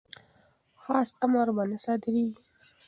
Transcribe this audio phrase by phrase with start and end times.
[0.83, 2.39] خاص امر به نه صادریږي.